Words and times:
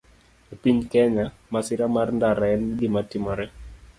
E 0.53 0.55
piny 0.61 0.79
Kenya, 0.91 1.25
masira 1.51 1.85
mar 1.95 2.09
ndara 2.15 2.45
en 2.55 2.63
gima 2.79 3.01
timore 3.11 3.45